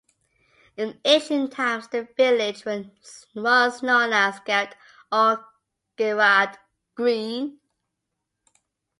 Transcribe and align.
In 0.77 0.99
ancient 1.05 1.51
times 1.51 1.87
the 1.89 2.07
village 2.17 2.65
was 2.65 3.27
known 3.83 4.13
as 4.13 4.39
Garrett 4.39 4.73
or 5.11 5.45
Gerrard 5.95 6.57
Green. 6.95 7.59